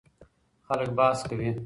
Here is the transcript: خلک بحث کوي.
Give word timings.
خلک 0.67 0.89
بحث 0.97 1.19
کوي. 1.29 1.49